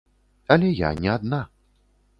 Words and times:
Але 0.55 0.71
я 0.79 0.91
не 1.05 1.13
адна. 1.19 1.45